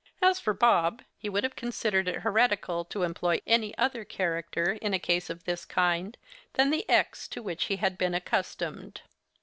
As 0.19 0.39
for 0.39 0.55
Bob, 0.55 1.03
he 1.19 1.29
would 1.29 1.43
have 1.43 1.55
considered 1.55 2.07
it 2.07 2.21
heretical 2.21 2.83
to 2.85 3.03
employ 3.03 3.39
any 3.45 3.77
other 3.77 4.03
character, 4.03 4.71
in 4.81 4.95
a 4.95 4.97
case 4.99 5.29
of 5.29 5.43
this 5.43 5.63
kind, 5.63 6.17
than 6.53 6.71
the 6.71 6.89
x 6.89 7.27
to 7.27 7.43
which 7.43 7.65
he 7.65 7.75
had 7.75 7.99
been 7.99 8.15
accustomed. 8.15 9.01